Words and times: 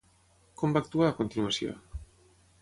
Com 0.61 0.73
va 0.77 0.81
actuar, 0.85 1.11
a 1.13 1.15
continuació? 1.19 1.77